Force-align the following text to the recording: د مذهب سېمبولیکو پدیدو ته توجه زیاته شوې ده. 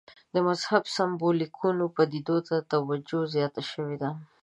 د 0.33 0.35
مذهب 0.47 0.83
سېمبولیکو 0.95 1.67
پدیدو 1.95 2.37
ته 2.47 2.55
توجه 2.71 3.19
زیاته 3.33 3.61
شوې 3.71 3.95
ده. 4.01 4.09